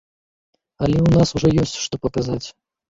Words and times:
Але 0.87 0.97
ў 1.03 1.07
нас 1.19 1.29
ужо 1.37 1.47
ёсць, 1.67 1.77
што 1.85 2.05
паказаць. 2.09 2.45